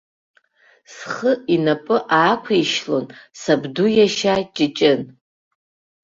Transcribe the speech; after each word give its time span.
Схы 0.93 1.31
инапы 1.53 1.97
аақәишьлон 2.19 3.05
сабду 3.41 3.87
иашьа 3.93 4.33
ҷыҷын. 4.55 5.01